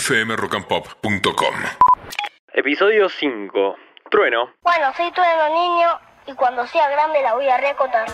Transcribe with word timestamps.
fmrockandpop.com. 0.00 1.54
Episodio 2.54 3.08
5. 3.08 3.76
Trueno. 4.10 4.50
Bueno, 4.62 4.86
soy 4.96 5.10
trueno 5.12 5.48
niño 5.48 5.88
y 6.26 6.34
cuando 6.34 6.66
sea 6.66 6.88
grande 6.88 7.20
la 7.22 7.34
voy 7.34 7.46
a 7.48 7.58
recotar. 7.58 8.06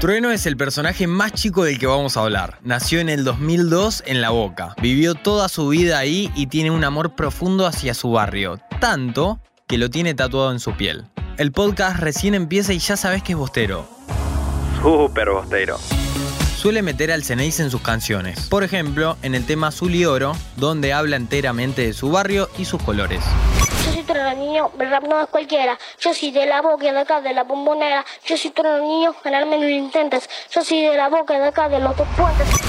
Trueno 0.00 0.30
es 0.30 0.46
el 0.46 0.56
personaje 0.56 1.06
más 1.06 1.32
chico 1.32 1.64
del 1.64 1.78
que 1.78 1.86
vamos 1.86 2.16
a 2.16 2.22
hablar. 2.22 2.58
Nació 2.62 3.00
en 3.00 3.08
el 3.08 3.24
2002 3.24 4.04
en 4.06 4.20
La 4.22 4.30
Boca. 4.30 4.74
Vivió 4.80 5.14
toda 5.14 5.48
su 5.48 5.68
vida 5.68 5.98
ahí 5.98 6.30
y 6.34 6.46
tiene 6.46 6.70
un 6.70 6.84
amor 6.84 7.14
profundo 7.14 7.66
hacia 7.66 7.92
su 7.94 8.12
barrio. 8.12 8.58
Tanto 8.80 9.40
que 9.66 9.76
lo 9.76 9.90
tiene 9.90 10.14
tatuado 10.14 10.52
en 10.52 10.60
su 10.60 10.74
piel. 10.76 11.04
El 11.36 11.52
podcast 11.52 11.98
recién 11.98 12.34
empieza 12.34 12.72
y 12.72 12.78
ya 12.78 12.96
sabes 12.96 13.22
que 13.22 13.32
es 13.32 13.38
bostero. 13.38 13.86
Super 14.82 15.30
bostero. 15.30 15.78
Suele 16.58 16.82
meter 16.82 17.12
al 17.12 17.22
Ceneice 17.22 17.62
en 17.62 17.70
sus 17.70 17.80
canciones. 17.82 18.48
Por 18.48 18.64
ejemplo, 18.64 19.16
en 19.22 19.36
el 19.36 19.46
tema 19.46 19.68
Azul 19.68 19.94
y 19.94 20.04
Oro, 20.04 20.32
donde 20.56 20.92
habla 20.92 21.14
enteramente 21.14 21.82
de 21.82 21.92
su 21.92 22.10
barrio 22.10 22.50
y 22.58 22.64
sus 22.64 22.82
colores. 22.82 23.20
Yo 23.84 23.92
soy 23.92 24.02
trueno 24.02 24.34
niño, 24.34 24.72
el 24.80 24.90
rap 24.90 25.04
no 25.04 25.20
es 25.22 25.28
cualquiera. 25.28 25.78
Yo 26.00 26.12
soy 26.12 26.32
de 26.32 26.46
la 26.46 26.60
boca 26.60 26.92
de 26.92 26.98
acá 26.98 27.20
de 27.20 27.32
la 27.32 27.44
bombonera. 27.44 28.04
Yo 28.26 28.36
soy 28.36 28.50
trueno 28.50 28.84
niño, 28.84 29.14
ganarme 29.22 29.56
lo 29.56 29.68
intentes. 29.68 30.28
Yo 30.50 30.64
soy 30.64 30.82
de 30.82 30.96
la 30.96 31.08
boca 31.08 31.38
de 31.38 31.46
acá 31.46 31.68
de 31.68 31.78
los 31.78 31.96
dos 31.96 32.08
puentes. 32.16 32.67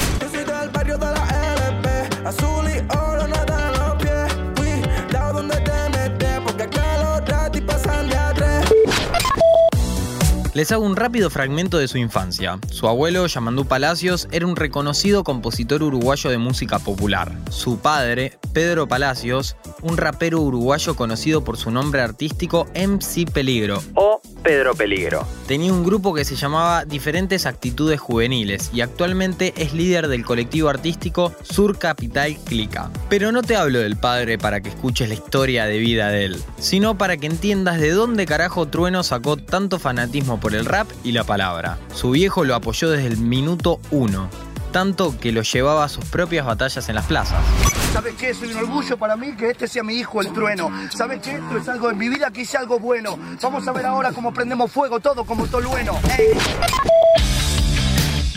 Les 10.59 10.73
hago 10.73 10.83
un 10.83 10.97
rápido 10.97 11.29
fragmento 11.29 11.77
de 11.77 11.87
su 11.87 11.97
infancia. 11.97 12.59
Su 12.69 12.89
abuelo, 12.89 13.25
Yamandú 13.25 13.63
Palacios, 13.63 14.27
era 14.29 14.45
un 14.45 14.57
reconocido 14.57 15.23
compositor 15.23 15.81
uruguayo 15.81 16.29
de 16.29 16.37
música 16.37 16.79
popular. 16.79 17.31
Su 17.49 17.79
padre, 17.79 18.37
Pedro 18.51 18.85
Palacios, 18.85 19.55
un 19.81 19.95
rapero 19.95 20.41
uruguayo 20.41 20.97
conocido 20.97 21.45
por 21.45 21.55
su 21.55 21.71
nombre 21.71 22.01
artístico 22.01 22.67
MC 22.75 23.31
Peligro, 23.31 23.81
O 23.95 24.19
Pedro 24.50 24.73
Peligro. 24.73 25.28
Tenía 25.45 25.72
un 25.72 25.83
grupo 25.83 26.11
que 26.11 26.25
se 26.25 26.36
llamaba 26.36 26.83
Diferentes 26.83 27.45
Actitudes 27.45 28.00
Juveniles 28.00 28.72
y 28.73 28.81
actualmente 28.81 29.53
es 29.56 29.73
líder 29.73 30.08
del 30.08 30.25
colectivo 30.25 30.69
artístico 30.69 31.36
Sur 31.44 31.78
Capital 31.78 32.36
Clica. 32.45 32.89
Pero 33.09 33.31
no 33.31 33.44
te 33.44 33.56
hablo 33.56 33.78
del 33.78 33.95
padre 33.95 34.39
para 34.39 34.59
que 34.59 34.69
escuches 34.69 35.08
la 35.08 35.14
historia 35.14 35.66
de 35.66 35.78
vida 35.78 36.09
de 36.09 36.25
él, 36.25 36.44
sino 36.58 36.97
para 36.97 37.17
que 37.17 37.28
entiendas 37.28 37.80
de 37.80 37.91
dónde 37.91 38.25
carajo 38.25 38.67
Trueno 38.67 39.03
sacó 39.03 39.38
tanto 39.38 39.78
fanatismo 39.78 40.39
por 40.39 40.56
el 40.56 40.66
rap 40.66 40.88
y 41.03 41.11
la 41.11 41.25
palabra. 41.25 41.78
Su 41.94 42.09
viejo 42.09 42.44
lo 42.44 42.56
apoyó 42.56 42.89
desde 42.89 43.06
el 43.06 43.17
minuto 43.17 43.80
uno, 43.91 44.31
tanto 44.72 45.16
que 45.19 45.31
lo 45.31 45.44
llevaba 45.44 45.84
a 45.84 45.89
sus 45.89 46.06
propias 46.06 46.47
batallas 46.47 46.89
en 46.89 46.95
las 46.95 47.06
plazas. 47.06 47.44
¿Sabes 47.93 48.13
qué? 48.15 48.33
Soy 48.33 48.51
un 48.51 48.57
orgullo 48.57 48.97
para 48.97 49.15
mí 49.15 49.35
que 49.35 49.49
este 49.49 49.67
sea 49.67 49.83
mi 49.83 49.95
hijo, 49.95 50.21
el 50.21 50.31
trueno. 50.31 50.71
¿Sabes 50.95 51.21
qué? 51.21 51.31
Esto 51.31 51.57
es 51.57 51.67
algo 51.67 51.89
en 51.89 51.97
mi 51.97 52.07
vida 52.07 52.31
que 52.31 52.41
hice 52.41 52.57
algo 52.57 52.79
bueno. 52.79 53.17
Vamos 53.41 53.67
a 53.67 53.71
ver 53.71 53.85
ahora 53.85 54.11
cómo 54.11 54.33
prendemos 54.33 54.71
fuego 54.71 54.99
todo 54.99 55.25
como. 55.25 55.45
¡Ey! 55.45 56.37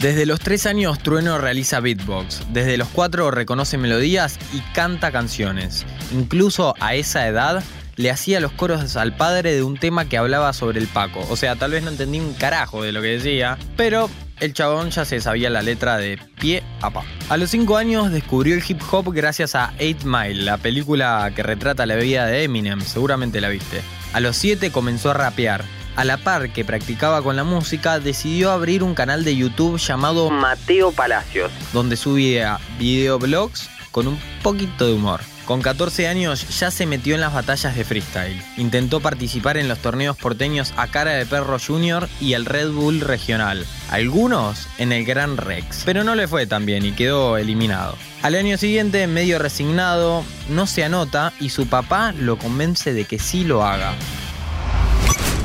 Desde 0.01 0.27
los 0.27 0.41
3 0.41 0.67
años 0.67 0.99
Trueno 0.99 1.39
realiza 1.39 1.79
beatbox, 1.79 2.53
desde 2.53 2.77
los 2.77 2.89
4 2.89 3.31
reconoce 3.31 3.79
melodías 3.79 4.39
y 4.53 4.61
canta 4.75 5.13
canciones. 5.13 5.87
Incluso 6.13 6.75
a 6.81 6.95
esa 6.95 7.29
edad 7.29 7.63
le 7.97 8.11
hacía 8.11 8.41
los 8.41 8.53
coros 8.53 8.97
al 8.97 9.15
padre 9.15 9.53
de 9.53 9.63
un 9.63 9.77
tema 9.77 10.07
que 10.07 10.19
hablaba 10.19 10.53
sobre 10.55 10.81
el 10.81 10.89
Paco. 10.89 11.25
O 11.31 11.37
sea, 11.37 11.55
tal 11.57 11.71
vez 11.73 11.85
no 11.85 11.91
entendí 11.91 12.19
un 12.19 12.35
carajo 12.35 12.83
de 12.83 12.91
lo 12.91 13.03
que 13.03 13.09
decía, 13.09 13.59
pero 13.77 14.11
el 14.43 14.55
chabón 14.55 14.91
ya 14.91 15.05
se 15.05 15.21
sabía 15.21 15.51
la 15.51 15.63
letra 15.63 15.99
de 15.99 16.19
pie 16.41 16.65
a 16.81 16.91
pa. 16.91 17.05
A 17.29 17.37
los 17.37 17.51
5 17.51 17.77
años 17.77 18.11
descubrió 18.11 18.57
el 18.57 18.65
hip 18.67 18.81
hop 18.91 19.13
gracias 19.15 19.55
a 19.55 19.73
8 19.77 19.99
Mile, 20.05 20.43
la 20.43 20.59
película 20.59 21.31
que 21.35 21.45
retrata 21.45 21.87
la 21.87 21.95
vida 21.95 22.27
de 22.27 22.43
Eminem, 22.43 22.81
seguramente 22.81 23.41
la 23.41 23.49
viste. 23.49 23.83
A 24.13 24.19
los 24.19 24.37
7 24.37 24.73
comenzó 24.73 25.13
a 25.13 25.15
rapear. 25.15 25.65
A 25.95 26.05
la 26.05 26.17
par 26.17 26.53
que 26.53 26.65
practicaba 26.65 27.23
con 27.23 27.37
la 27.37 27.45
música, 27.45 28.01
decidió 28.01 28.51
abrir 28.51 28.83
un 28.83 28.95
canal 28.95 29.25
de 29.25 29.37
YouTube 29.37 29.79
llamado 29.79 30.31
Mateo 30.31 30.91
Palacios. 30.91 31.53
donde 31.73 31.97
subía 31.97 32.59
videoblogs 32.79 33.71
con 33.93 34.09
un 34.09 34.19
poquito 34.43 34.87
de 34.87 34.95
humor. 34.95 35.21
Con 35.45 35.61
14 35.61 36.07
años 36.07 36.61
ya 36.61 36.71
se 36.71 36.87
metió 36.87 37.17
en 37.17 37.21
las 37.21 37.35
batallas 37.35 37.75
de 37.75 37.85
freestyle. 37.85 38.41
Intentó 38.57 39.01
participar 39.01 39.57
en 39.57 39.69
los 39.69 39.81
torneos 39.81 40.17
porteños 40.17 40.73
a 40.77 40.87
cara 40.87 41.13
de 41.13 41.27
perro 41.27 41.59
junior 41.59 42.09
y 42.21 42.35
el 42.35 42.45
Red 42.45 42.71
Bull 42.71 43.01
regional. 43.01 43.67
Algunos 43.91 44.69
en 44.79 44.93
el 44.93 45.05
Gran 45.05 45.37
Rex. 45.37 45.83
Pero 45.85 46.05
no 46.05 46.15
le 46.15 46.29
fue 46.29 46.47
tan 46.47 46.65
bien 46.65 46.85
y 46.87 46.93
quedó 46.93 47.37
eliminado. 47.39 47.97
Al 48.23 48.37
año 48.37 48.57
siguiente, 48.57 49.09
medio 49.09 49.41
resignado, 49.41 50.23
no 50.49 50.69
se 50.69 50.85
anota 50.85 51.33
y 51.41 51.49
su 51.49 51.67
papá 51.67 52.13
lo 52.13 52.39
convence 52.39 52.93
de 52.95 53.05
que 53.05 53.19
sí 53.19 53.43
lo 53.43 53.65
haga. 53.65 53.95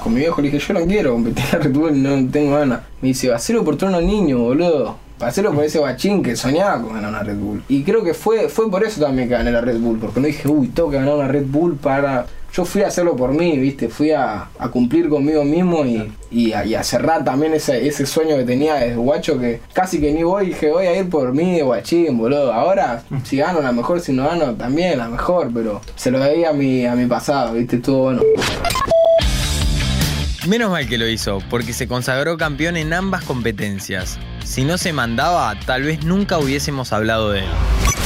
Con 0.03 0.13
mi 0.13 0.19
viejo 0.19 0.41
le 0.41 0.51
dije, 0.51 0.65
yo 0.65 0.79
no 0.79 0.85
quiero 0.85 1.13
competir 1.13 1.43
en 1.53 1.61
Red 1.63 1.71
Bull, 1.73 2.03
no 2.03 2.31
tengo 2.31 2.55
ganas. 2.55 2.81
Me 3.01 3.09
dice, 3.09 3.33
hacerlo 3.33 3.65
por 3.65 3.77
trono 3.77 3.99
niño, 3.99 4.37
boludo. 4.37 5.06
Hacerlo 5.19 5.53
por 5.53 5.63
ese 5.63 5.79
bachín 5.79 6.21
que 6.21 6.35
soñaba 6.35 6.81
con 6.81 6.93
ganar 6.93 7.09
una 7.09 7.23
Red 7.23 7.37
Bull. 7.37 7.63
Y 7.67 7.83
creo 7.83 8.03
que 8.03 8.13
fue, 8.13 8.49
fue 8.49 8.69
por 8.69 8.83
eso 8.83 9.01
también 9.01 9.27
que 9.27 9.35
gané 9.35 9.51
la 9.51 9.61
Red 9.61 9.79
Bull, 9.79 9.99
porque 9.99 10.19
no 10.19 10.27
dije, 10.27 10.47
uy, 10.47 10.67
tengo 10.67 10.89
que 10.89 10.97
ganar 10.97 11.15
una 11.15 11.27
Red 11.27 11.45
Bull 11.47 11.75
para... 11.75 12.25
Yo 12.53 12.63
fui 12.65 12.81
a 12.81 12.87
hacerlo 12.87 13.15
por 13.15 13.33
mí, 13.33 13.57
viste, 13.57 13.89
fui 13.89 14.11
a, 14.11 14.47
a 14.57 14.69
cumplir 14.69 15.09
conmigo 15.09 15.43
mismo 15.43 15.85
y, 15.85 16.11
y, 16.31 16.53
a, 16.53 16.83
cerrar 16.83 17.23
también 17.23 17.53
ese, 17.53 17.85
ese 17.87 18.05
sueño 18.05 18.37
que 18.37 18.45
tenía 18.45 18.75
desde 18.75 18.95
guacho 18.95 19.37
que 19.37 19.59
casi 19.73 19.99
que 19.99 20.11
ni 20.13 20.23
voy, 20.23 20.47
dije, 20.47 20.71
voy 20.71 20.85
a 20.85 20.97
ir 20.97 21.09
por 21.09 21.33
mí 21.33 21.57
de 21.57 21.63
guachín, 21.63 22.17
boludo. 22.17 22.53
Ahora, 22.53 23.03
si 23.25 23.37
gano 23.37 23.61
la 23.61 23.73
mejor, 23.73 23.99
si 23.99 24.13
no 24.13 24.25
gano 24.25 24.55
también 24.55 24.97
la 24.97 25.09
mejor, 25.09 25.51
pero 25.53 25.81
se 25.95 26.09
lo 26.09 26.19
veía 26.19 26.51
a 26.51 26.53
mi, 26.53 26.85
a 26.85 26.95
mi 26.95 27.05
pasado, 27.05 27.53
viste, 27.53 27.75
estuvo 27.75 28.03
bueno. 28.03 28.21
Menos 30.47 30.71
mal 30.71 30.87
que 30.87 30.97
lo 30.97 31.05
hizo, 31.05 31.39
porque 31.49 31.73
se 31.73 31.89
consagró 31.89 32.37
campeón 32.37 32.77
en 32.77 32.93
ambas 32.93 33.25
competencias. 33.25 34.17
Si 34.45 34.63
no 34.63 34.77
se 34.77 34.93
mandaba, 34.93 35.53
tal 35.65 35.83
vez 35.83 36.05
nunca 36.05 36.37
hubiésemos 36.37 36.93
hablado 36.93 37.31
de 37.31 37.39
él. 37.39 37.49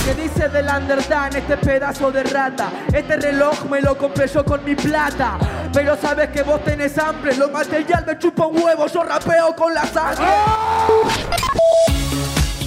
¿Qué 0.04 0.16
dice 0.24 0.50
del 0.50 0.66
Underdone 0.66 1.38
este 1.38 1.58
pedazo 1.58 2.12
de 2.12 2.24
rata? 2.24 2.72
Este 2.92 3.18
reloj 3.18 3.66
me 3.70 3.80
lo 3.80 3.96
compré 3.96 4.28
yo 4.28 4.44
con 4.44 4.66
mi 4.66 4.74
plata. 4.74 5.38
Pero 5.72 5.96
sabes 5.96 6.30
que 6.30 6.42
vos 6.42 6.64
tenés 6.64 6.98
hambre, 6.98 7.38
lo 7.38 7.48
material 7.50 8.06
me 8.08 8.18
chupa 8.18 8.48
un 8.48 8.60
huevo, 8.60 8.88
yo 8.88 9.04
rapeo 9.04 9.56
con 9.56 9.76
la 9.76 9.86
sangre. 9.86 10.26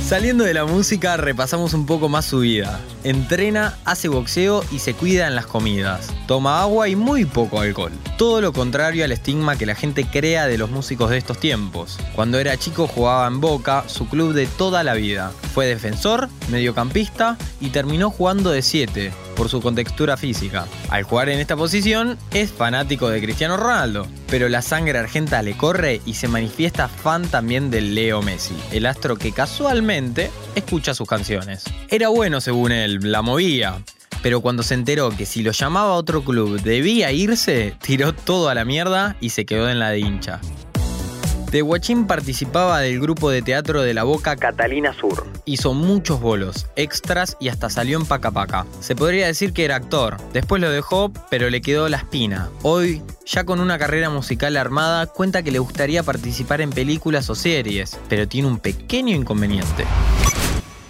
Saliendo 0.05 0.45
de 0.45 0.53
la 0.53 0.67
música, 0.67 1.17
repasamos 1.17 1.73
un 1.73 1.87
poco 1.87 2.11
más 2.11 2.27
su 2.27 2.41
vida. 2.41 2.79
Entrena, 3.05 3.79
hace 3.87 4.09
boxeo 4.09 4.63
y 4.71 4.81
se 4.81 4.93
cuida 4.93 5.27
en 5.27 5.35
las 5.35 5.47
comidas. 5.47 6.13
Toma 6.27 6.61
agua 6.61 6.91
y 6.91 6.95
muy 6.95 7.25
poco 7.25 7.59
alcohol. 7.59 7.91
Todo 8.19 8.43
lo 8.43 8.53
contrario 8.53 9.03
al 9.03 9.13
estigma 9.13 9.57
que 9.57 9.65
la 9.65 9.75
gente 9.75 10.05
crea 10.05 10.47
de 10.47 10.59
los 10.59 10.69
músicos 10.69 11.09
de 11.09 11.17
estos 11.17 11.39
tiempos. 11.39 11.99
Cuando 12.15 12.39
era 12.39 12.59
chico 12.59 12.87
jugaba 12.87 13.27
en 13.27 13.41
Boca, 13.41 13.85
su 13.87 14.07
club 14.07 14.35
de 14.35 14.47
toda 14.47 14.85
la 14.85 14.93
vida. 14.93 15.33
Fue 15.55 15.65
defensor, 15.65 16.29
mediocampista 16.51 17.39
y 17.59 17.71
terminó 17.71 18.11
jugando 18.11 18.51
de 18.51 18.61
7 18.61 19.11
por 19.35 19.49
su 19.49 19.63
contextura 19.63 20.19
física. 20.19 20.67
Al 20.91 21.05
jugar 21.05 21.31
en 21.31 21.41
esta 21.41 21.57
posición 21.57 22.19
es 22.31 22.53
fanático 22.53 23.09
de 23.09 23.23
Cristiano 23.23 23.57
Ronaldo, 23.57 24.07
pero 24.34 24.49
la 24.49 24.62
sangre 24.62 24.99
argenta 24.99 25.41
le 25.43 25.56
corre 25.56 26.00
y 26.05 26.15
se 26.15 26.27
manifiesta 26.27 26.89
fan 26.89 27.22
también 27.28 27.71
de 27.71 27.81
Leo 27.81 28.21
Messi, 28.21 28.56
el 28.72 28.84
astro 28.84 29.15
que 29.15 29.31
casualmente 29.31 30.28
escucha 30.56 30.93
sus 30.93 31.06
canciones. 31.06 31.62
Era 31.89 32.09
bueno 32.09 32.41
según 32.41 32.73
él, 32.73 32.99
la 33.12 33.23
movía. 33.23 33.81
Pero 34.25 34.41
cuando 34.41 34.65
se 34.65 34.75
enteró 34.75 35.11
que 35.11 35.25
si 35.25 35.44
lo 35.44 35.53
llamaba 35.53 35.93
a 35.93 35.99
otro 35.99 36.25
club 36.25 36.61
debía 36.62 37.12
irse, 37.12 37.77
tiró 37.81 38.12
todo 38.12 38.49
a 38.49 38.55
la 38.55 38.65
mierda 38.65 39.15
y 39.21 39.31
se 39.31 39.47
quedó 39.47 39.71
en 39.71 39.78
la 39.78 39.97
hincha. 39.97 40.41
De 41.55 41.63
Guachín 41.63 42.09
participaba 42.09 42.81
del 42.81 42.99
grupo 42.99 43.31
de 43.31 43.41
teatro 43.41 43.83
de 43.83 43.95
la 43.95 44.03
Boca 44.03 44.35
Catalina 44.35 44.93
Sur. 44.93 45.25
Hizo 45.45 45.73
muchos 45.73 46.21
bolos, 46.21 46.67
extras 46.75 47.37
y 47.39 47.47
hasta 47.47 47.71
salió 47.71 47.97
en 47.97 48.07
Paca 48.07 48.33
Paca. 48.33 48.67
Se 48.81 48.97
podría 48.97 49.29
decir 49.29 49.53
que 49.53 49.65
era 49.65 49.77
actor, 49.77 50.17
después 50.33 50.61
lo 50.61 50.69
dejó, 50.69 51.12
pero 51.31 51.51
le 51.51 51.61
quedó 51.61 51.89
la 51.89 51.99
espina. 51.99 52.51
Hoy, 52.62 53.03
ya 53.25 53.45
con 53.45 53.61
una 53.61 53.79
carrera 53.79 54.11
musical 54.11 54.56
armada, 54.56 55.06
cuenta 55.06 55.45
que 55.45 55.53
le 55.53 55.61
gustaría 55.61 56.03
participar 56.03 56.61
en 56.61 56.71
películas 56.71 57.31
o 57.31 57.37
series, 57.37 58.00
pero 58.09 58.27
tiene 58.27 58.49
un 58.49 58.59
pequeño 58.59 59.15
inconveniente. 59.15 59.85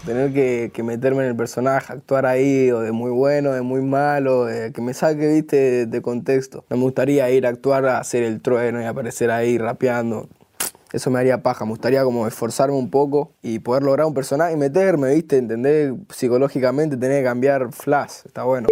tener 0.06 0.32
que, 0.32 0.70
que 0.72 0.82
meterme 0.82 1.25
en 1.25 1.28
el 1.28 1.37
personaje, 1.37 1.93
actuar 1.93 2.25
ahí, 2.25 2.70
o 2.70 2.81
de 2.81 2.90
muy 2.90 3.10
bueno, 3.10 3.52
de 3.52 3.60
muy 3.60 3.82
malo, 3.82 4.46
de 4.46 4.72
que 4.72 4.81
me 4.81 4.94
saque, 4.94 5.31
viste, 5.31 5.56
de, 5.56 5.87
de 5.87 6.00
contexto. 6.00 6.64
No 6.70 6.78
me 6.78 6.84
gustaría 6.84 7.31
ir 7.31 7.44
a 7.44 7.50
actuar 7.50 7.84
a 7.84 7.99
hacer 7.99 8.22
el 8.22 8.40
trueno 8.40 8.81
y 8.81 8.87
aparecer 8.87 9.31
ahí 9.31 9.58
rapeando. 9.58 10.31
Eso 10.94 11.11
me 11.11 11.19
haría 11.19 11.43
paja, 11.43 11.64
me 11.64 11.73
gustaría 11.73 12.05
como 12.05 12.25
esforzarme 12.29 12.76
un 12.76 12.88
poco 12.88 13.35
y 13.43 13.58
poder 13.58 13.82
lograr 13.82 14.06
un 14.06 14.14
personaje 14.14 14.52
y 14.52 14.56
meterme, 14.56 15.12
viste, 15.12 15.38
entender 15.38 15.93
psicológicamente, 16.08 16.96
tener 16.96 17.19
que 17.19 17.25
cambiar 17.25 17.73
flash, 17.73 18.19
está 18.25 18.44
bueno. 18.44 18.69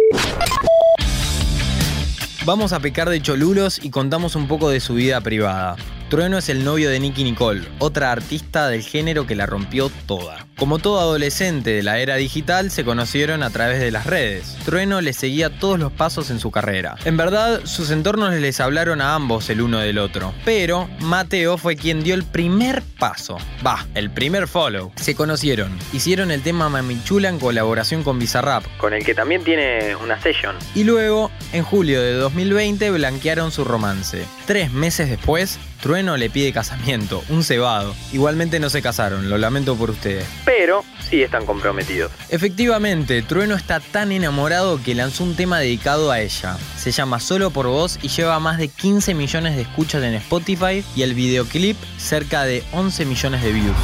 Vamos 2.45 2.71
a 2.71 2.79
pecar 2.79 3.09
de 3.09 3.21
cholulos 3.21 3.83
y 3.83 3.89
contamos 3.89 4.37
un 4.37 4.47
poco 4.47 4.69
de 4.69 4.79
su 4.79 4.93
vida 4.93 5.19
privada. 5.19 5.75
Trueno 6.09 6.37
es 6.37 6.47
el 6.47 6.63
novio 6.63 6.89
de 6.89 7.01
Nicky 7.01 7.25
Nicole, 7.25 7.67
otra 7.79 8.13
artista 8.13 8.69
del 8.69 8.83
género 8.83 9.27
que 9.27 9.35
la 9.35 9.45
rompió 9.45 9.91
toda. 10.07 10.47
Como 10.57 10.79
todo 10.79 10.99
adolescente 10.99 11.71
de 11.71 11.83
la 11.83 11.99
era 11.99 12.15
digital, 12.15 12.69
se 12.69 12.85
conocieron 12.85 13.41
a 13.43 13.49
través 13.49 13.79
de 13.79 13.91
las 13.91 14.05
redes. 14.05 14.55
Trueno 14.65 15.01
les 15.01 15.17
seguía 15.17 15.49
todos 15.49 15.79
los 15.79 15.91
pasos 15.91 16.29
en 16.29 16.39
su 16.39 16.51
carrera. 16.51 16.95
En 17.05 17.17
verdad, 17.17 17.61
sus 17.65 17.89
entornos 17.89 18.33
les 18.33 18.59
hablaron 18.59 19.01
a 19.01 19.15
ambos 19.15 19.49
el 19.49 19.61
uno 19.61 19.79
del 19.79 19.97
otro. 19.97 20.33
Pero 20.45 20.87
Mateo 20.99 21.57
fue 21.57 21.75
quien 21.75 22.03
dio 22.03 22.13
el 22.13 22.23
primer 22.23 22.83
paso. 22.99 23.37
Va, 23.65 23.85
el 23.95 24.11
primer 24.11 24.47
follow. 24.47 24.91
Se 24.95 25.15
conocieron. 25.15 25.77
Hicieron 25.91 26.29
el 26.29 26.41
tema 26.41 26.69
Mamichula 26.69 27.29
en 27.29 27.39
colaboración 27.39 28.03
con 28.03 28.19
Bizarrap. 28.19 28.63
Con 28.77 28.93
el 28.93 29.03
que 29.03 29.15
también 29.15 29.43
tiene 29.43 29.95
una 29.95 30.21
session. 30.21 30.55
Y 30.75 30.83
luego, 30.83 31.31
en 31.51 31.63
julio 31.63 32.01
de 32.01 32.13
2020, 32.13 32.91
blanquearon 32.91 33.51
su 33.51 33.63
romance. 33.63 34.23
Tres 34.45 34.71
meses 34.71 35.09
después, 35.09 35.57
Trueno 35.81 36.15
le 36.15 36.29
pide 36.29 36.53
casamiento, 36.53 37.23
un 37.27 37.43
cebado. 37.43 37.93
Igualmente 38.13 38.59
no 38.61 38.69
se 38.69 38.81
casaron, 38.81 39.29
lo 39.29 39.37
lamento 39.37 39.75
por 39.75 39.89
ustedes. 39.89 40.25
Pero 40.45 40.83
sí 41.09 41.21
están 41.21 41.45
comprometidos. 41.45 42.11
Efectivamente, 42.29 43.21
Trueno 43.21 43.55
está 43.55 43.79
tan 43.79 44.11
enamorado 44.11 44.81
que 44.83 44.95
lanzó 44.95 45.23
un 45.23 45.35
tema 45.35 45.59
dedicado 45.59 46.11
a 46.11 46.19
ella. 46.19 46.57
Se 46.77 46.91
llama 46.91 47.19
Solo 47.19 47.51
por 47.51 47.67
Vos 47.67 47.99
y 48.01 48.09
lleva 48.09 48.39
más 48.39 48.57
de 48.57 48.67
15 48.67 49.13
millones 49.13 49.55
de 49.55 49.61
escuchas 49.61 50.03
en 50.03 50.15
Spotify 50.15 50.83
y 50.95 51.03
el 51.03 51.13
videoclip 51.13 51.77
cerca 51.97 52.43
de 52.43 52.63
11 52.73 53.05
millones 53.05 53.41
de 53.41 53.51
views. 53.53 53.77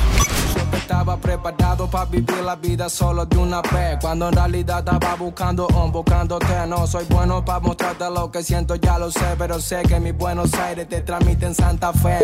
Estaba 0.74 1.18
preparado 1.18 1.90
para 1.90 2.06
vivir 2.06 2.42
la 2.44 2.56
vida 2.56 2.90
solo 2.90 3.26
de 3.26 3.38
una 3.38 3.62
vez. 3.62 3.98
Cuando 4.02 4.28
en 4.28 4.34
realidad 4.34 4.80
estaba 4.80 5.16
buscando 5.16 5.68
un, 5.68 5.92
buscándote. 5.92 6.68
No 6.68 6.88
soy 6.88 7.06
bueno 7.10 7.46
para 7.46 7.60
mostrarte 7.60 8.06
lo 8.10 8.32
que 8.32 8.44
siento, 8.44 8.76
ya 8.76 8.98
lo 8.98 9.12
sé. 9.12 9.36
Pero 9.38 9.60
sé 9.60 9.84
que 9.88 10.00
mi 10.00 10.12
Buenos 10.12 10.54
Aires 10.56 10.90
te 10.90 11.02
transmiten 11.02 11.54
Santa 11.54 11.94
Fe. 11.94 12.20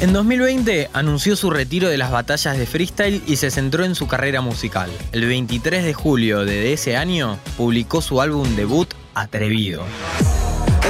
En 0.00 0.12
2020 0.12 0.90
anunció 0.92 1.34
su 1.34 1.50
retiro 1.50 1.88
de 1.88 1.98
las 1.98 2.12
batallas 2.12 2.56
de 2.56 2.66
freestyle 2.66 3.20
y 3.26 3.34
se 3.34 3.50
centró 3.50 3.84
en 3.84 3.96
su 3.96 4.06
carrera 4.06 4.40
musical. 4.40 4.88
El 5.10 5.26
23 5.26 5.82
de 5.82 5.92
julio 5.92 6.44
de 6.44 6.72
ese 6.72 6.96
año 6.96 7.36
publicó 7.56 8.00
su 8.00 8.20
álbum 8.20 8.54
debut 8.54 8.94
Atrevido. 9.14 9.82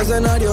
Escenario. 0.00 0.48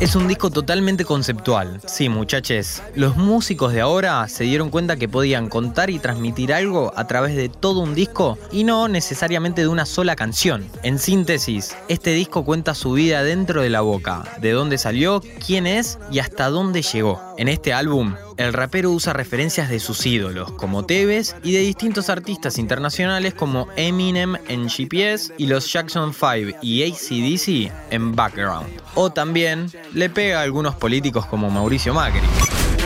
Es 0.00 0.16
un 0.16 0.28
disco 0.28 0.50
totalmente 0.50 1.04
conceptual. 1.04 1.80
Sí, 1.86 2.08
muchachos, 2.08 2.82
los 2.94 3.16
músicos 3.16 3.72
de 3.72 3.82
ahora 3.82 4.26
se 4.28 4.44
dieron 4.44 4.70
cuenta 4.70 4.96
que 4.96 5.08
podían 5.08 5.48
contar 5.48 5.90
y 5.90 5.98
transmitir 5.98 6.54
algo 6.54 6.92
a 6.96 7.06
través 7.06 7.36
de 7.36 7.48
todo 7.48 7.80
un 7.80 7.94
disco 7.94 8.38
y 8.50 8.64
no 8.64 8.88
necesariamente 8.88 9.60
de 9.60 9.68
una 9.68 9.84
sola 9.84 10.16
canción. 10.16 10.66
En 10.82 10.98
síntesis, 10.98 11.76
este 11.88 12.12
disco 12.12 12.44
cuenta 12.44 12.74
su 12.74 12.92
vida 12.92 13.22
dentro 13.22 13.60
de 13.60 13.70
la 13.70 13.82
boca, 13.82 14.24
de 14.40 14.52
dónde 14.52 14.78
salió, 14.78 15.22
quién 15.44 15.66
es 15.66 15.98
y 16.10 16.18
hasta 16.18 16.48
dónde 16.48 16.82
llegó. 16.82 17.20
En 17.36 17.48
este 17.48 17.72
álbum, 17.74 18.14
el 18.38 18.54
rapero 18.54 18.90
usa 18.90 19.12
referencias 19.12 19.68
de 19.68 19.80
sus 19.80 20.06
ídolos, 20.06 20.50
como 20.52 20.86
Tevez, 20.86 21.36
y 21.42 21.52
de 21.52 21.60
distintos 21.60 22.08
artistas 22.08 22.58
internacionales 22.58 23.34
como 23.34 23.68
Eminem 23.76 24.36
en 24.48 24.68
GPS 24.68 25.34
y 25.36 25.46
los 25.46 25.70
Jackson 25.70 26.14
5 26.14 26.58
y 26.62 26.90
ACDC 26.90 27.59
en 27.90 28.14
Background. 28.14 28.68
O 28.94 29.10
también 29.10 29.70
le 29.92 30.08
pega 30.08 30.40
a 30.40 30.42
algunos 30.42 30.74
políticos 30.76 31.26
como 31.26 31.50
Mauricio 31.50 31.92
Macri. 31.94 32.20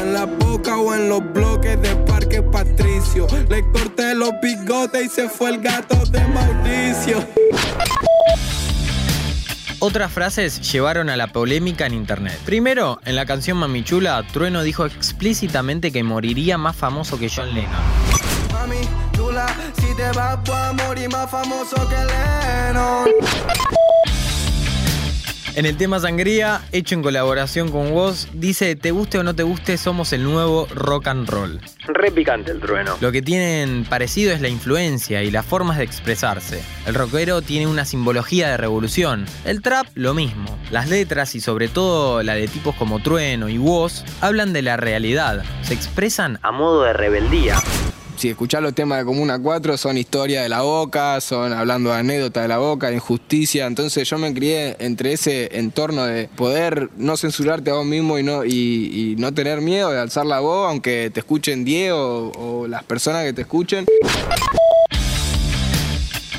En 0.00 0.14
la 0.14 0.24
boca 0.24 0.78
o 0.78 0.94
en 0.94 1.08
los 1.08 1.22
bloques 1.32 1.80
de 1.80 1.94
Parque 1.96 2.42
Patricio. 2.42 3.26
Le 3.48 3.62
corté 3.72 4.14
los 4.14 4.32
bigotes 4.42 5.06
y 5.06 5.08
se 5.08 5.28
fue 5.28 5.50
el 5.50 5.60
gato 5.60 5.96
de 6.06 6.20
Mauricio. 6.28 7.24
Otras 9.86 10.10
frases 10.12 10.72
llevaron 10.72 11.10
a 11.10 11.16
la 11.16 11.26
polémica 11.26 11.84
en 11.84 11.92
internet. 11.92 12.38
Primero, 12.46 13.00
en 13.04 13.16
la 13.16 13.26
canción 13.26 13.58
Mamichula, 13.58 14.22
Trueno 14.32 14.62
dijo 14.62 14.86
explícitamente 14.86 15.92
que 15.92 16.02
moriría 16.02 16.56
más 16.56 16.74
famoso 16.74 17.18
que 17.18 17.28
John 17.28 17.52
Lennon. 17.52 17.70
Mami, 18.50 18.76
chula, 19.14 19.46
si 19.78 19.94
te 19.94 20.10
vas 20.12 20.38
a 20.48 20.72
morir 20.72 21.10
más 21.10 21.30
famoso 21.30 21.76
que 21.88 21.96
Lennon. 21.96 23.10
En 25.56 25.66
el 25.66 25.76
tema 25.76 26.00
Sangría, 26.00 26.62
hecho 26.72 26.96
en 26.96 27.02
colaboración 27.02 27.70
con 27.70 27.92
Woz, 27.92 28.26
dice, 28.32 28.74
te 28.74 28.90
guste 28.90 29.18
o 29.18 29.22
no 29.22 29.36
te 29.36 29.44
guste, 29.44 29.76
somos 29.76 30.12
el 30.12 30.24
nuevo 30.24 30.66
rock 30.74 31.06
and 31.06 31.28
roll. 31.28 31.60
Re 31.86 32.10
picante 32.10 32.50
el 32.50 32.58
trueno. 32.60 32.96
Lo 33.00 33.12
que 33.12 33.22
tienen 33.22 33.84
parecido 33.84 34.32
es 34.32 34.40
la 34.40 34.48
influencia 34.48 35.22
y 35.22 35.30
las 35.30 35.46
formas 35.46 35.78
de 35.78 35.84
expresarse. 35.84 36.60
El 36.86 36.96
rockero 36.96 37.40
tiene 37.40 37.68
una 37.68 37.84
simbología 37.84 38.48
de 38.48 38.56
revolución, 38.56 39.26
el 39.44 39.62
trap 39.62 39.86
lo 39.94 40.12
mismo. 40.12 40.58
Las 40.72 40.88
letras 40.88 41.36
y 41.36 41.40
sobre 41.40 41.68
todo 41.68 42.24
la 42.24 42.34
de 42.34 42.48
tipos 42.48 42.74
como 42.74 42.98
Trueno 42.98 43.48
y 43.48 43.56
Woz 43.56 44.02
hablan 44.20 44.52
de 44.52 44.62
la 44.62 44.76
realidad, 44.76 45.44
se 45.62 45.74
expresan 45.74 46.40
A 46.42 46.50
modo 46.50 46.82
de 46.82 46.94
rebeldía. 46.94 47.58
Si 48.16 48.28
escuchás 48.28 48.62
los 48.62 48.74
temas 48.74 48.98
de 48.98 49.04
Comuna 49.04 49.38
4 49.38 49.76
son 49.76 49.98
historia 49.98 50.42
de 50.42 50.48
la 50.48 50.62
boca, 50.62 51.20
son 51.20 51.52
hablando 51.52 51.90
de 51.90 51.96
anécdota 51.96 52.42
de 52.42 52.48
la 52.48 52.58
boca, 52.58 52.88
de 52.88 52.94
injusticia. 52.94 53.66
Entonces 53.66 54.08
yo 54.08 54.18
me 54.18 54.32
crié 54.32 54.76
entre 54.78 55.12
ese 55.12 55.58
entorno 55.58 56.04
de 56.04 56.28
poder 56.28 56.90
no 56.96 57.16
censurarte 57.16 57.70
a 57.70 57.74
vos 57.74 57.86
mismo 57.86 58.18
y 58.18 58.22
no, 58.22 58.44
y, 58.44 58.50
y 58.50 59.16
no 59.18 59.34
tener 59.34 59.60
miedo 59.60 59.90
de 59.90 59.98
alzar 59.98 60.26
la 60.26 60.40
voz, 60.40 60.68
aunque 60.70 61.10
te 61.12 61.20
escuchen 61.20 61.64
10 61.64 61.92
o, 61.92 62.32
o 62.36 62.66
las 62.68 62.84
personas 62.84 63.24
que 63.24 63.32
te 63.32 63.42
escuchen. 63.42 63.84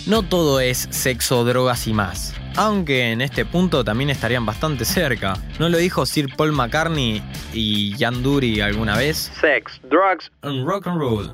No 0.06 0.24
todo 0.24 0.60
es 0.60 0.88
sexo, 0.92 1.44
drogas 1.44 1.88
y 1.88 1.94
más. 1.94 2.34
Aunque 2.58 3.12
en 3.12 3.22
este 3.22 3.44
punto 3.44 3.84
también 3.84 4.10
estarían 4.10 4.46
bastante 4.46 4.86
cerca. 4.86 5.34
¿No 5.60 5.68
lo 5.68 5.78
dijo 5.78 6.06
Sir 6.06 6.28
Paul 6.38 6.54
McCartney 6.54 7.22
y 7.54 7.96
Jan 8.00 8.24
Dury 8.24 8.62
alguna 8.62 8.96
vez? 8.96 9.32
Sex, 9.42 9.82
drugs. 9.90 10.32
And 10.42 10.66
rock 10.66 10.88
and 10.88 11.00
roll. 11.00 11.34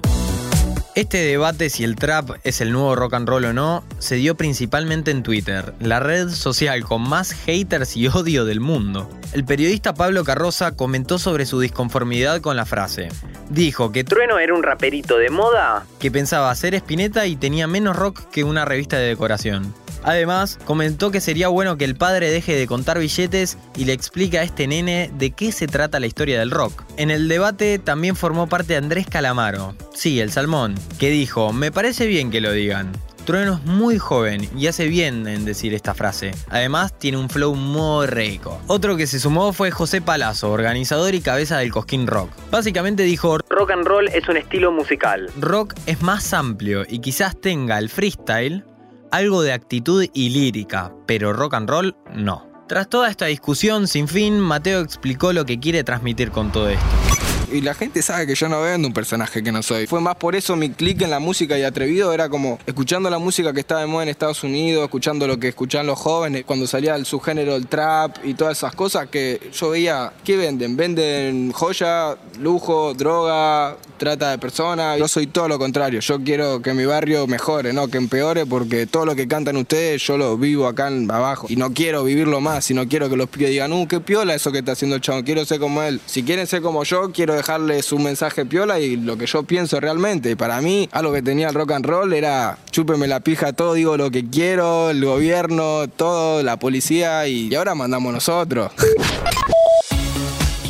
Este 0.93 1.19
debate 1.19 1.69
si 1.69 1.85
el 1.85 1.95
trap 1.95 2.31
es 2.43 2.59
el 2.59 2.73
nuevo 2.73 2.95
rock 2.97 3.13
and 3.13 3.27
roll 3.27 3.45
o 3.45 3.53
no 3.53 3.81
se 3.99 4.15
dio 4.15 4.35
principalmente 4.35 5.09
en 5.11 5.23
Twitter, 5.23 5.73
la 5.79 6.01
red 6.01 6.27
social 6.27 6.83
con 6.83 7.07
más 7.07 7.31
haters 7.31 7.95
y 7.95 8.09
odio 8.09 8.43
del 8.43 8.59
mundo. 8.59 9.09
El 9.31 9.45
periodista 9.45 9.93
Pablo 9.93 10.25
Carroza 10.25 10.75
comentó 10.75 11.17
sobre 11.17 11.45
su 11.45 11.61
disconformidad 11.61 12.41
con 12.41 12.57
la 12.57 12.65
frase. 12.65 13.07
Dijo 13.49 13.93
que 13.93 14.03
Trueno 14.03 14.37
era 14.37 14.53
un 14.53 14.63
raperito 14.63 15.17
de 15.17 15.29
moda. 15.29 15.85
que 15.97 16.11
pensaba 16.11 16.53
ser 16.55 16.75
Spinetta 16.75 17.25
y 17.25 17.37
tenía 17.37 17.67
menos 17.67 17.95
rock 17.95 18.29
que 18.29 18.43
una 18.43 18.65
revista 18.65 18.97
de 18.97 19.07
decoración. 19.07 19.73
Además, 20.03 20.59
comentó 20.65 21.11
que 21.11 21.21
sería 21.21 21.47
bueno 21.47 21.77
que 21.77 21.85
el 21.85 21.95
padre 21.95 22.31
deje 22.31 22.55
de 22.55 22.67
contar 22.67 22.99
billetes 22.99 23.57
y 23.75 23.85
le 23.85 23.93
explique 23.93 24.39
a 24.39 24.43
este 24.43 24.67
nene 24.67 25.11
de 25.17 25.31
qué 25.31 25.51
se 25.51 25.67
trata 25.67 25.99
la 25.99 26.07
historia 26.07 26.39
del 26.39 26.51
rock. 26.51 26.83
En 26.97 27.11
el 27.11 27.27
debate 27.27 27.79
también 27.79 28.15
formó 28.15 28.47
parte 28.47 28.75
Andrés 28.75 29.07
Calamaro, 29.07 29.75
sí, 29.93 30.19
el 30.19 30.31
salmón, 30.31 30.75
que 30.99 31.09
dijo, 31.09 31.53
me 31.53 31.71
parece 31.71 32.07
bien 32.07 32.31
que 32.31 32.41
lo 32.41 32.51
digan. 32.51 32.91
Trueno 33.25 33.53
es 33.53 33.65
muy 33.65 33.99
joven 33.99 34.49
y 34.57 34.67
hace 34.67 34.87
bien 34.87 35.27
en 35.27 35.45
decir 35.45 35.75
esta 35.75 35.93
frase. 35.93 36.31
Además, 36.49 36.97
tiene 36.97 37.17
un 37.17 37.29
flow 37.29 37.53
muy 37.53 38.07
rico. 38.07 38.59
Otro 38.67 38.97
que 38.97 39.05
se 39.05 39.19
sumó 39.19 39.53
fue 39.53 39.69
José 39.69 40.01
Palazzo, 40.01 40.51
organizador 40.51 41.13
y 41.13 41.21
cabeza 41.21 41.59
del 41.59 41.71
Cosquín 41.71 42.07
Rock. 42.07 42.31
Básicamente 42.49 43.03
dijo, 43.03 43.37
Rock 43.49 43.71
and 43.71 43.85
roll 43.85 44.07
es 44.07 44.27
un 44.27 44.37
estilo 44.37 44.71
musical. 44.71 45.29
rock 45.39 45.75
es 45.85 46.01
más 46.01 46.33
amplio 46.33 46.83
y 46.89 46.99
quizás 46.99 47.39
tenga 47.39 47.77
el 47.77 47.89
freestyle, 47.89 48.65
algo 49.11 49.41
de 49.43 49.53
actitud 49.53 50.05
y 50.13 50.29
lírica, 50.29 50.93
pero 51.05 51.33
rock 51.33 51.53
and 51.53 51.69
roll 51.69 51.95
no. 52.15 52.49
Tras 52.67 52.87
toda 52.87 53.09
esta 53.09 53.25
discusión 53.25 53.87
sin 53.87 54.07
fin, 54.07 54.39
Mateo 54.39 54.79
explicó 54.79 55.33
lo 55.33 55.45
que 55.45 55.59
quiere 55.59 55.83
transmitir 55.83 56.31
con 56.31 56.51
todo 56.51 56.69
esto. 56.69 57.10
Y 57.51 57.61
la 57.61 57.73
gente 57.73 58.01
sabe 58.01 58.25
que 58.25 58.35
yo 58.35 58.47
no 58.47 58.61
vendo 58.61 58.87
un 58.87 58.93
personaje 58.93 59.43
que 59.43 59.51
no 59.51 59.61
soy. 59.61 59.85
Fue 59.85 59.99
más 59.99 60.15
por 60.15 60.35
eso 60.35 60.55
mi 60.55 60.69
clic 60.69 61.01
en 61.01 61.09
la 61.09 61.19
música 61.19 61.57
y 61.57 61.63
atrevido 61.63 62.13
era 62.13 62.29
como 62.29 62.59
escuchando 62.65 63.09
la 63.09 63.19
música 63.19 63.51
que 63.51 63.59
estaba 63.59 63.81
de 63.81 63.87
moda 63.87 64.03
en 64.03 64.09
Estados 64.09 64.43
Unidos, 64.43 64.85
escuchando 64.85 65.27
lo 65.27 65.37
que 65.37 65.49
escuchaban 65.49 65.87
los 65.87 65.99
jóvenes, 65.99 66.45
cuando 66.45 66.65
salía 66.65 66.95
el 66.95 67.05
subgénero 67.05 67.55
el 67.55 67.67
trap 67.67 68.17
y 68.23 68.35
todas 68.35 68.57
esas 68.57 68.73
cosas 68.73 69.09
que 69.09 69.51
yo 69.51 69.71
veía, 69.71 70.13
¿qué 70.23 70.37
venden? 70.37 70.77
Venden 70.77 71.51
joya, 71.51 72.15
lujo, 72.39 72.93
droga, 72.93 73.75
trata 73.97 74.31
de 74.31 74.37
personas. 74.37 74.97
Yo 74.97 75.07
soy 75.07 75.27
todo 75.27 75.47
lo 75.47 75.59
contrario. 75.59 75.99
Yo 75.99 76.23
quiero 76.23 76.61
que 76.61 76.73
mi 76.73 76.85
barrio 76.85 77.27
mejore, 77.27 77.73
no 77.73 77.87
que 77.89 77.97
empeore, 77.97 78.45
porque 78.45 78.87
todo 78.87 79.05
lo 79.05 79.15
que 79.15 79.27
cantan 79.27 79.57
ustedes 79.57 80.01
yo 80.01 80.17
lo 80.17 80.37
vivo 80.37 80.67
acá 80.67 80.87
abajo. 80.87 81.47
Y 81.49 81.55
no 81.55 81.73
quiero 81.73 82.03
vivirlo 82.03 82.39
más, 82.39 82.65
sino 82.65 82.87
quiero 82.87 83.09
que 83.09 83.17
los 83.17 83.29
pibes 83.29 83.49
digan, 83.49 83.73
uh, 83.73 83.87
qué 83.87 83.99
piola 83.99 84.33
eso 84.33 84.51
que 84.51 84.59
está 84.59 84.71
haciendo 84.71 84.95
el 84.95 85.01
chavo, 85.01 85.23
quiero 85.23 85.43
ser 85.45 85.59
como 85.59 85.83
él. 85.83 85.99
Si 86.05 86.23
quieren 86.23 86.47
ser 86.47 86.61
como 86.61 86.83
yo, 86.83 87.11
quiero 87.11 87.40
dejarles 87.41 87.91
un 87.91 88.03
mensaje 88.03 88.45
piola 88.45 88.79
y 88.79 88.95
lo 88.97 89.17
que 89.17 89.25
yo 89.25 89.43
pienso 89.43 89.79
realmente. 89.79 90.37
Para 90.37 90.61
mí, 90.61 90.87
algo 90.91 91.11
que 91.11 91.21
tenía 91.21 91.49
el 91.49 91.55
rock 91.55 91.71
and 91.71 91.85
roll 91.85 92.13
era 92.13 92.57
chúpeme 92.71 93.07
la 93.07 93.19
pija 93.19 93.53
todo, 93.53 93.73
digo 93.73 93.97
lo 93.97 94.11
que 94.11 94.29
quiero, 94.29 94.91
el 94.91 95.03
gobierno, 95.03 95.87
todo, 95.87 96.43
la 96.43 96.57
policía 96.57 97.27
y 97.27 97.53
ahora 97.55 97.75
mandamos 97.75 98.13
nosotros. 98.13 98.71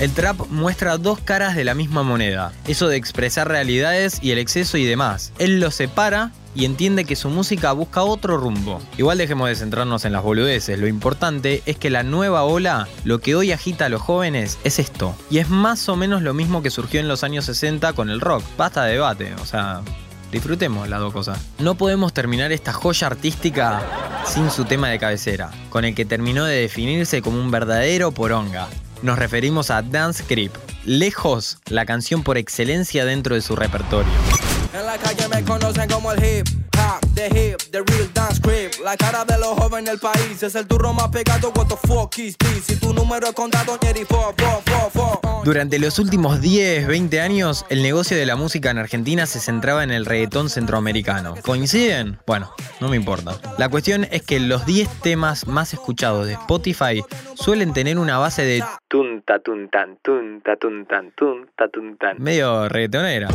El 0.02 0.14
trap 0.14 0.48
muestra 0.50 0.98
dos 0.98 1.20
caras 1.20 1.56
de 1.56 1.64
la 1.64 1.76
misma 1.76 2.02
moneda, 2.02 2.54
eso 2.66 2.88
de 2.88 2.96
expresar 2.98 3.48
realidades 3.48 4.18
y 4.20 4.32
el 4.32 4.40
exceso 4.40 4.80
y 4.80 4.84
demás. 4.84 5.32
Él 5.38 5.60
lo 5.60 5.70
separa 5.70 6.32
y 6.56 6.66
entiende 6.66 7.06
que 7.06 7.16
su 7.16 7.30
música 7.30 7.72
busca 7.74 8.02
otro 8.02 8.38
rumbo. 8.38 8.82
Igual 8.98 9.20
dejemos 9.20 9.48
de 9.48 9.56
centrarnos 9.56 10.04
en 10.04 10.14
las 10.14 10.24
boludeces, 10.24 10.80
lo 10.80 10.88
importante 10.88 11.62
es 11.68 11.78
que 11.78 11.92
la 11.92 12.02
nueva 12.02 12.46
ola, 12.46 12.88
lo 13.04 13.20
que 13.20 13.36
hoy 13.36 13.52
agita 13.52 13.86
a 13.86 13.90
los 13.90 14.02
jóvenes, 14.02 14.58
es 14.64 14.80
esto. 14.80 15.16
Y 15.30 15.38
es 15.38 15.50
más 15.50 15.88
o 15.88 15.96
menos 15.96 16.24
lo 16.24 16.34
mismo 16.34 16.64
que 16.64 16.72
surgió 16.72 17.00
en 17.00 17.08
los 17.08 17.24
años 17.24 17.46
60 17.46 17.94
con 17.94 18.10
el 18.10 18.22
rock. 18.22 18.44
Basta 18.58 18.86
de 18.86 18.94
debate, 18.94 19.36
o 19.36 19.46
sea, 19.46 19.82
disfrutemos 20.32 20.90
las 20.90 21.00
dos 21.00 21.14
cosas. 21.14 21.40
No 21.60 21.76
podemos 21.76 22.12
terminar 22.12 22.52
esta 22.52 22.74
joya 22.74 23.06
artística 23.06 23.84
sin 24.26 24.50
su 24.50 24.66
tema 24.66 24.90
de 24.90 24.98
cabecera, 24.98 25.52
con 25.70 25.86
el 25.86 25.94
que 25.94 26.06
terminó 26.06 26.46
de 26.46 26.62
definirse 26.62 27.22
como 27.22 27.40
un 27.40 27.52
verdadero 27.52 28.12
poronga. 28.12 28.68
Nos 29.02 29.18
referimos 29.18 29.72
a 29.72 29.82
Dance 29.82 30.24
Creep, 30.24 30.52
lejos 30.86 31.58
la 31.68 31.86
canción 31.86 32.24
por 32.24 32.38
excelencia 32.38 33.04
dentro 33.04 33.34
de 33.34 33.42
su 33.42 33.56
repertorio. 33.56 34.14
En 34.74 34.86
la 34.86 34.98
calle 34.98 35.28
me 35.28 35.44
conocen 35.44 35.90
como 35.90 36.12
el 36.12 36.24
hip 36.24 36.61
the 37.22 37.40
hip, 37.40 37.62
the 37.72 37.84
real 37.84 38.08
dance 38.14 38.40
creep. 38.40 38.72
La 38.84 38.96
cara 38.98 39.26
de 39.26 39.38
los 39.38 39.50
jóvenes 39.50 39.90
del 39.92 40.00
país 40.00 40.42
es 40.42 40.56
el 40.56 40.66
turro 40.68 40.94
más 40.94 41.10
pegado. 41.10 41.52
What 41.56 41.68
the 41.68 41.76
fuck 41.88 42.18
is 42.18 42.38
this? 42.38 42.66
Si 42.66 42.76
tu 42.80 42.94
número 42.94 43.28
es 43.28 43.34
contado, 43.34 43.78
Jerry, 43.82 44.06
fo, 44.06 44.34
fo, 44.38 44.62
fo, 44.66 44.90
fo. 44.92 45.42
Durante 45.44 45.80
los 45.80 46.00
últimos 46.00 46.42
10, 46.42 46.88
20 46.88 47.20
años, 47.22 47.66
el 47.70 47.82
negocio 47.84 48.16
de 48.18 48.26
la 48.26 48.36
música 48.36 48.70
en 48.72 48.78
Argentina 48.78 49.26
se 49.26 49.40
centraba 49.40 49.84
en 49.84 49.92
el 49.92 50.06
reggaetón 50.06 50.50
centroamericano. 50.50 51.36
¿Coinciden? 51.42 52.20
Bueno, 52.26 52.54
no 52.80 52.90
me 52.90 52.96
importa. 52.96 53.38
La 53.58 53.70
cuestión 53.70 54.08
es 54.12 54.22
que 54.22 54.40
los 54.40 54.66
10 54.66 54.90
temas 55.02 55.48
más 55.48 55.74
escuchados 55.74 56.28
de 56.28 56.34
Spotify 56.34 57.04
suelen 57.36 57.74
tener 57.74 57.98
una 57.98 58.18
base 58.18 58.44
de 58.44 58.64
Tunta 58.88 59.40
tuntan, 59.40 59.98
tunta 60.02 60.58
tuntan, 60.58 61.12
tunta 61.16 61.68
tuntan. 61.70 62.18
medio 62.22 62.68
reggaetonera. 62.68 63.30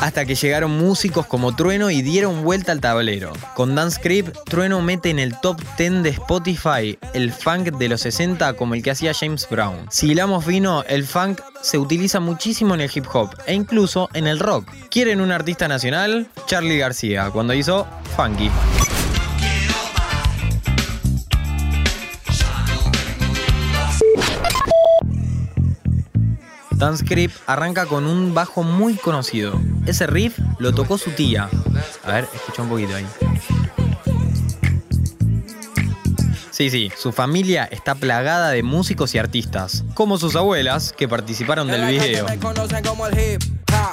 Hasta 0.00 0.24
que 0.24 0.34
llegaron 0.34 0.70
músicos 0.78 1.26
como 1.26 1.54
Trueno 1.54 1.90
y 1.90 2.00
dieron 2.00 2.42
vuelta 2.42 2.72
al 2.72 2.80
tablero. 2.80 3.32
Con 3.54 3.74
Dance 3.74 4.00
Creep, 4.00 4.34
Trueno 4.44 4.80
mete 4.80 5.10
en 5.10 5.18
el 5.18 5.38
top 5.40 5.60
10 5.76 6.02
de 6.02 6.08
Spotify 6.10 6.98
el 7.12 7.32
funk 7.32 7.76
de 7.76 7.88
los 7.88 8.00
60 8.00 8.54
como 8.54 8.74
el 8.74 8.82
que 8.82 8.92
hacía 8.92 9.12
James 9.12 9.46
Brown. 9.50 9.86
Si 9.90 10.12
hilamos 10.12 10.44
fino, 10.46 10.84
el 10.84 11.04
funk 11.04 11.40
se 11.60 11.76
utiliza 11.76 12.18
muchísimo 12.18 12.74
en 12.74 12.80
el 12.80 12.90
hip 12.92 13.04
hop 13.12 13.30
e 13.46 13.52
incluso 13.52 14.08
en 14.14 14.26
el 14.26 14.40
rock. 14.40 14.66
¿Quieren 14.90 15.20
un 15.20 15.32
artista 15.32 15.68
nacional? 15.68 16.28
Charlie 16.46 16.78
García, 16.78 17.28
cuando 17.30 17.52
hizo 17.52 17.86
Funky. 18.16 18.50
Dance 26.80 27.04
Creep 27.04 27.30
arranca 27.46 27.84
con 27.84 28.06
un 28.06 28.32
bajo 28.32 28.62
muy 28.62 28.94
conocido. 28.94 29.60
Ese 29.84 30.06
riff 30.06 30.38
lo 30.58 30.72
tocó 30.72 30.96
su 30.96 31.10
tía. 31.10 31.50
A 32.02 32.10
ver, 32.10 32.26
escucha 32.34 32.62
un 32.62 32.70
poquito 32.70 32.94
ahí. 32.94 33.06
Sí, 36.50 36.70
sí, 36.70 36.90
su 36.96 37.12
familia 37.12 37.68
está 37.70 37.94
plagada 37.94 38.48
de 38.48 38.62
músicos 38.62 39.14
y 39.14 39.18
artistas, 39.18 39.84
como 39.92 40.16
sus 40.16 40.36
abuelas 40.36 40.94
que 40.96 41.06
participaron 41.06 41.68
del 41.68 41.86
video. 41.86 42.26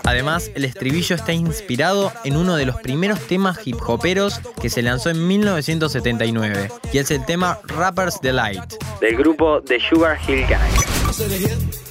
Además, 0.06 0.50
el 0.56 0.64
estribillo 0.64 1.18
está 1.18 1.34
inspirado 1.34 2.14
en 2.24 2.38
uno 2.38 2.56
de 2.56 2.66
los 2.66 2.78
primeros 2.78 3.20
temas 3.28 3.60
hip 3.66 3.78
hoperos 3.86 4.40
que 4.62 4.70
se 4.70 4.82
lanzó 4.82 5.10
en 5.10 5.28
1979, 5.28 6.72
y 6.94 6.98
es 7.00 7.12
el 7.12 7.26
tema 7.26 7.60
Rapper's 7.66 8.22
Delight. 8.22 8.64
Del 9.02 9.18
grupo 9.18 9.62
The 9.62 9.78
Sugar 9.78 10.18
Hill 10.26 10.46
Gang. 10.48 11.87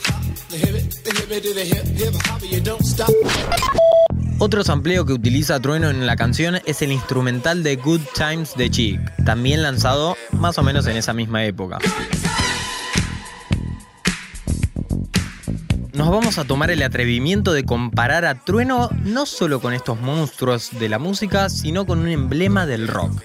Otro 4.38 4.62
sampleo 4.62 5.04
que 5.04 5.12
utiliza 5.12 5.58
Trueno 5.60 5.90
en 5.90 6.06
la 6.06 6.14
canción 6.14 6.60
es 6.66 6.82
el 6.82 6.92
instrumental 6.92 7.62
de 7.62 7.76
Good 7.76 8.02
Times 8.14 8.54
de 8.56 8.70
Chic, 8.70 9.00
también 9.24 9.62
lanzado 9.62 10.16
más 10.32 10.58
o 10.58 10.62
menos 10.62 10.86
en 10.86 10.96
esa 10.96 11.12
misma 11.12 11.44
época. 11.44 11.78
Nos 15.94 16.10
vamos 16.10 16.38
a 16.38 16.44
tomar 16.44 16.70
el 16.70 16.82
atrevimiento 16.82 17.54
de 17.54 17.64
comparar 17.64 18.26
a 18.26 18.34
Trueno 18.44 18.90
no 19.02 19.24
solo 19.24 19.60
con 19.60 19.72
estos 19.72 19.98
monstruos 20.00 20.78
de 20.78 20.90
la 20.90 20.98
música, 20.98 21.48
sino 21.48 21.86
con 21.86 22.00
un 22.00 22.08
emblema 22.08 22.66
del 22.66 22.86
rock. 22.86 23.22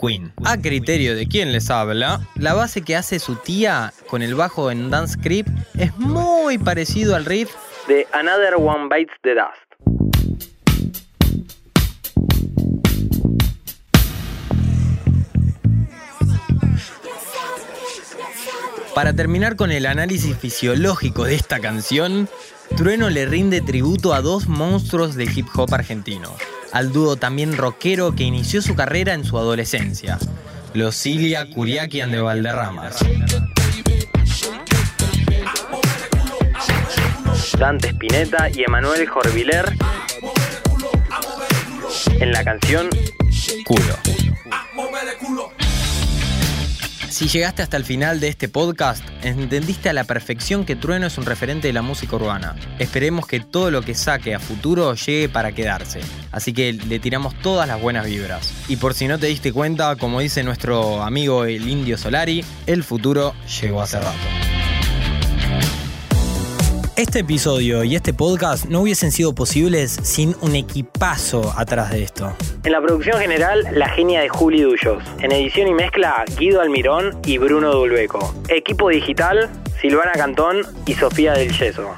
Queen. 0.00 0.32
A 0.44 0.56
criterio 0.56 1.14
de 1.14 1.26
quien 1.26 1.52
les 1.52 1.70
habla, 1.70 2.20
la 2.36 2.54
base 2.54 2.82
que 2.82 2.96
hace 2.96 3.18
su 3.18 3.36
tía 3.36 3.92
con 4.08 4.22
el 4.22 4.34
bajo 4.34 4.70
en 4.70 4.90
Dance 4.90 5.18
Creep 5.20 5.46
es 5.78 5.96
muy 5.96 6.58
parecido 6.58 7.16
al 7.16 7.24
riff 7.24 7.50
De 7.88 8.06
Another 8.12 8.54
One 8.56 8.88
Bites 8.88 9.16
the 9.22 9.34
Dust. 9.34 9.66
Para 18.96 19.12
terminar 19.12 19.56
con 19.56 19.72
el 19.72 19.84
análisis 19.84 20.34
fisiológico 20.38 21.24
de 21.24 21.34
esta 21.34 21.60
canción, 21.60 22.30
Trueno 22.78 23.10
le 23.10 23.26
rinde 23.26 23.60
tributo 23.60 24.14
a 24.14 24.22
dos 24.22 24.48
monstruos 24.48 25.16
del 25.16 25.36
hip 25.36 25.48
hop 25.54 25.74
argentino, 25.74 26.34
al 26.76 26.92
dúo 26.92 27.16
también 27.16 27.56
rockero 27.56 28.14
que 28.14 28.24
inició 28.24 28.60
su 28.60 28.74
carrera 28.74 29.14
en 29.14 29.24
su 29.24 29.38
adolescencia, 29.38 30.18
los 30.74 30.94
Cilia 30.94 31.48
Curiaquian 31.48 32.10
de 32.10 32.20
Valderramas. 32.20 32.98
Dante 37.58 37.88
Spinetta 37.88 38.50
y 38.50 38.64
Emanuel 38.64 39.08
Jorviler 39.08 39.72
en 42.20 42.32
la 42.32 42.44
canción 42.44 42.90
Culo. 43.64 44.35
Si 47.16 47.28
llegaste 47.28 47.62
hasta 47.62 47.78
el 47.78 47.84
final 47.86 48.20
de 48.20 48.28
este 48.28 48.46
podcast, 48.46 49.02
entendiste 49.22 49.88
a 49.88 49.94
la 49.94 50.04
perfección 50.04 50.66
que 50.66 50.76
Trueno 50.76 51.06
es 51.06 51.16
un 51.16 51.24
referente 51.24 51.66
de 51.66 51.72
la 51.72 51.80
música 51.80 52.16
urbana. 52.16 52.54
Esperemos 52.78 53.26
que 53.26 53.40
todo 53.40 53.70
lo 53.70 53.80
que 53.80 53.94
saque 53.94 54.34
a 54.34 54.38
futuro 54.38 54.92
llegue 54.92 55.30
para 55.30 55.52
quedarse. 55.52 56.00
Así 56.30 56.52
que 56.52 56.74
le 56.74 56.98
tiramos 56.98 57.34
todas 57.40 57.66
las 57.66 57.80
buenas 57.80 58.04
vibras. 58.04 58.52
Y 58.68 58.76
por 58.76 58.92
si 58.92 59.08
no 59.08 59.18
te 59.18 59.28
diste 59.28 59.50
cuenta, 59.50 59.96
como 59.96 60.20
dice 60.20 60.42
nuestro 60.42 61.02
amigo 61.02 61.46
el 61.46 61.66
Indio 61.66 61.96
Solari, 61.96 62.44
el 62.66 62.84
futuro 62.84 63.32
llegó 63.62 63.80
hace 63.80 63.98
rato. 63.98 64.55
Este 66.96 67.18
episodio 67.18 67.84
y 67.84 67.94
este 67.94 68.14
podcast 68.14 68.64
no 68.70 68.80
hubiesen 68.80 69.12
sido 69.12 69.34
posibles 69.34 69.90
sin 70.02 70.34
un 70.40 70.54
equipazo 70.54 71.52
atrás 71.54 71.90
de 71.90 72.02
esto. 72.02 72.34
En 72.64 72.72
la 72.72 72.80
producción 72.80 73.20
general, 73.20 73.66
la 73.72 73.90
genia 73.90 74.22
de 74.22 74.30
Juli 74.30 74.62
Dullos. 74.62 75.02
En 75.20 75.30
edición 75.30 75.68
y 75.68 75.74
mezcla, 75.74 76.24
Guido 76.38 76.62
Almirón 76.62 77.18
y 77.26 77.36
Bruno 77.36 77.70
Dulbeco. 77.70 78.34
Equipo 78.48 78.88
digital, 78.88 79.50
Silvana 79.78 80.12
Cantón 80.12 80.62
y 80.86 80.94
Sofía 80.94 81.34
del 81.34 81.52
Yeso. 81.52 81.96